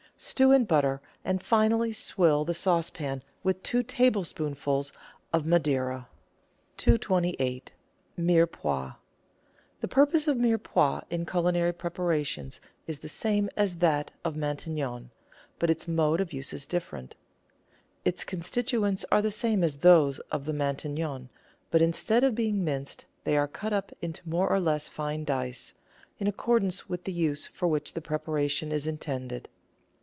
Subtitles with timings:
[0.23, 4.93] Stew in butter, and finally swill the saucepan with two tablespoonfuls
[5.33, 6.09] of Madeira.
[6.77, 7.69] 228—
[8.19, 8.97] MIREPOIX
[9.79, 15.09] The purpose of Mirepoix in culinary preparations is the same as that of Matignon,
[15.57, 17.15] but its mode of use is different.
[18.05, 21.29] Its constituents are the same as those of the Matignon,
[21.71, 25.73] but instead of being minced they are cut up into more or less fine dice,
[26.19, 29.49] in accordance with the use for which the preparation is intended.